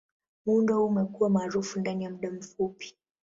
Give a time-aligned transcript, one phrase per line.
[0.45, 2.95] Muundo huu umekuwa maarufu ndani ya muda mfupi.